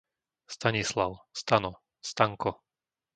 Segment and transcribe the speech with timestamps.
[0.53, 2.55] Stanislav, Stano, Stanko